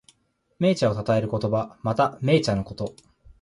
[0.59, 1.77] 銘茶をたたえる言葉。
[1.83, 2.95] また、銘茶のこと。